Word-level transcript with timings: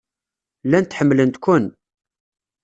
Llant 0.65 0.95
ḥemmlent-ken. 0.99 1.65